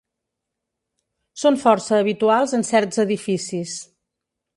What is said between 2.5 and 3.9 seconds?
en certs edificis.